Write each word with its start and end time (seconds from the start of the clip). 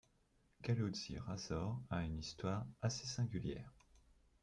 Guilty 0.63 1.19
Razors 1.19 1.79
a 1.91 2.03
une 2.03 2.17
histoire 2.17 2.65
assez 2.81 3.05
singulière. 3.05 3.71